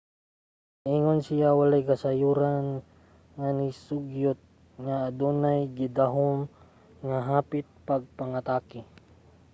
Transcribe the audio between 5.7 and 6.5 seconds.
gidahom